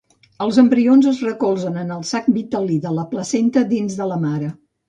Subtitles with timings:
[0.45, 4.53] Els embrions es recolzen en el sac vitel·lí de la placenta dins de la mare.